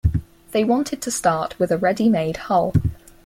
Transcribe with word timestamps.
They 0.51 0.63
wanted 0.63 0.99
to 1.03 1.11
start 1.11 1.59
with 1.59 1.69
a 1.71 1.77
ready 1.77 2.09
made 2.09 2.37
hull. 2.37 2.73